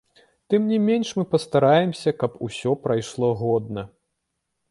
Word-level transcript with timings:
Тым 0.53 0.61
не 0.71 0.79
менш 0.85 1.09
мы 1.17 1.25
пастараемся, 1.33 2.15
каб 2.23 2.41
усё 2.47 2.71
прайшло 2.87 3.29
годна. 3.45 3.83